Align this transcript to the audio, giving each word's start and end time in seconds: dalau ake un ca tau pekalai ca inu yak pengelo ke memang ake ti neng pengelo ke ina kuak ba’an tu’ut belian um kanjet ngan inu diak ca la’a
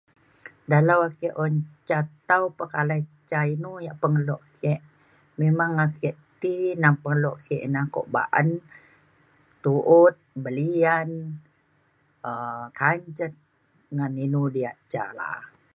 dalau 0.71 0.99
ake 1.07 1.29
un 1.43 1.53
ca 1.89 1.99
tau 2.29 2.43
pekalai 2.57 3.01
ca 3.29 3.39
inu 3.53 3.71
yak 3.85 3.97
pengelo 4.01 4.37
ke 4.61 4.73
memang 5.41 5.71
ake 5.85 6.09
ti 6.41 6.55
neng 6.81 6.95
pengelo 7.01 7.33
ke 7.47 7.55
ina 7.67 7.81
kuak 7.93 8.07
ba’an 8.13 8.47
tu’ut 9.63 10.15
belian 10.43 11.09
um 12.29 12.61
kanjet 12.79 13.33
ngan 13.95 14.13
inu 14.25 14.41
diak 14.55 14.75
ca 14.91 15.03
la’a 15.17 15.39